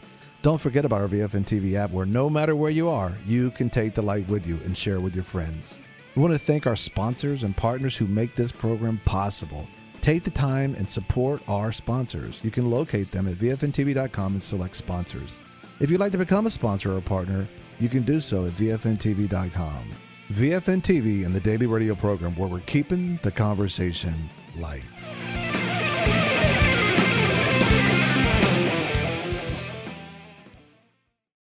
[0.41, 3.69] Don't forget about our VFN TV app, where no matter where you are, you can
[3.69, 5.77] take the light with you and share with your friends.
[6.15, 9.67] We want to thank our sponsors and partners who make this program possible.
[10.07, 12.39] Take the time and support our sponsors.
[12.41, 15.37] You can locate them at VFNTV.com and select sponsors.
[15.81, 17.45] If you'd like to become a sponsor or partner,
[17.81, 19.83] you can do so at VFNTV.com.
[20.31, 24.85] VFN TV and the daily radio program where we're keeping the conversation light.